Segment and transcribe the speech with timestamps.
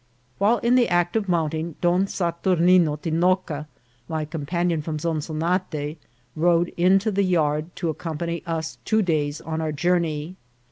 [0.39, 3.67] While in the act of mounting, Don Saturnine Tinoca,
[4.09, 5.97] my companion from Zonzonate,
[6.35, 10.37] rode into the yard, to accompany us two days on our journey.